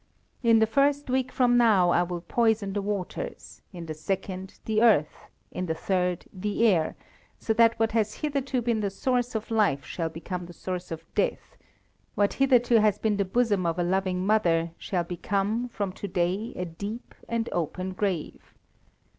In 0.41 0.57
the 0.57 0.65
first 0.65 1.11
week 1.11 1.31
from 1.31 1.57
now 1.57 1.91
I 1.91 2.01
will 2.01 2.21
poison 2.21 2.73
the 2.73 2.81
waters; 2.81 3.61
in 3.71 3.85
the 3.85 3.93
second, 3.93 4.57
the 4.65 4.81
earth; 4.81 5.29
in 5.51 5.67
the 5.67 5.75
third, 5.75 6.25
the 6.33 6.65
air, 6.67 6.95
so 7.37 7.53
that 7.53 7.77
what 7.79 7.91
has 7.91 8.15
hitherto 8.15 8.63
been 8.63 8.79
the 8.79 8.89
source 8.89 9.35
of 9.35 9.51
life 9.51 9.85
shall 9.85 10.09
become 10.09 10.47
the 10.47 10.53
source 10.53 10.89
of 10.89 11.05
death; 11.13 11.55
what 12.15 12.33
hitherto 12.33 12.79
has 12.81 12.97
been 12.97 13.17
the 13.17 13.23
bosom 13.25 13.63
of 13.67 13.77
a 13.77 13.83
loving 13.83 14.25
mother, 14.25 14.71
shall 14.79 15.03
become, 15.03 15.69
from 15.69 15.91
to 15.93 16.07
day, 16.07 16.51
a 16.55 16.65
deep 16.65 17.13
and 17.29 17.47
open 17.51 17.93
grave. 17.93 18.55